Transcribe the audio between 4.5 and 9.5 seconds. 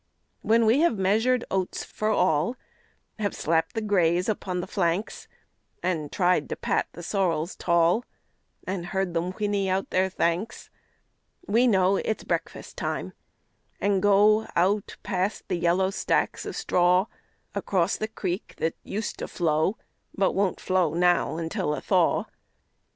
the flanks, An' tried to pat the sorrels tall, An' heard them